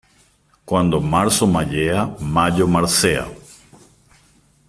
Cuando 0.65 0.99
marzo 0.99 1.45
mayea, 1.45 2.07
mayo 2.19 2.67
marcea. 2.67 3.27